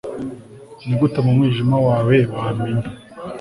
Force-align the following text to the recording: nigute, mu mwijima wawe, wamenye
nigute, 0.85 1.19
mu 1.25 1.31
mwijima 1.37 1.75
wawe, 1.87 2.17
wamenye 2.37 2.85